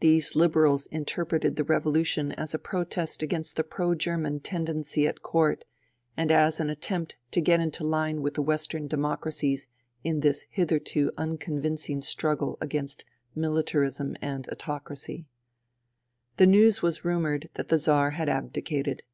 [0.00, 5.64] These Liberals interpreted the revolution as a protest against the pro German tendency at court,
[6.16, 9.68] and as an attempt to get into line with the Western Demo cracies
[10.02, 13.04] in this hitherto unconvincing struggle against
[13.36, 15.26] miUtarism and autocracy.
[16.38, 19.04] The news was rumoured that the Czar had abdicated.